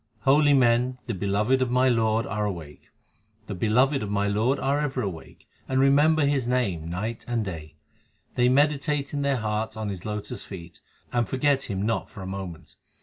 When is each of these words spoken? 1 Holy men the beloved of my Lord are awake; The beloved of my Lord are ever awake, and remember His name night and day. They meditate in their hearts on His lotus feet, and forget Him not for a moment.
1 0.23 0.35
Holy 0.35 0.53
men 0.53 0.97
the 1.05 1.13
beloved 1.13 1.61
of 1.61 1.69
my 1.69 1.87
Lord 1.87 2.25
are 2.25 2.43
awake; 2.43 2.89
The 3.45 3.53
beloved 3.53 4.01
of 4.01 4.09
my 4.09 4.27
Lord 4.27 4.57
are 4.57 4.79
ever 4.79 5.03
awake, 5.03 5.47
and 5.67 5.79
remember 5.79 6.25
His 6.25 6.47
name 6.47 6.89
night 6.89 7.23
and 7.27 7.45
day. 7.45 7.75
They 8.33 8.49
meditate 8.49 9.13
in 9.13 9.21
their 9.21 9.37
hearts 9.37 9.77
on 9.77 9.89
His 9.89 10.03
lotus 10.03 10.43
feet, 10.43 10.81
and 11.13 11.29
forget 11.29 11.65
Him 11.69 11.83
not 11.83 12.09
for 12.09 12.23
a 12.23 12.25
moment. 12.25 12.77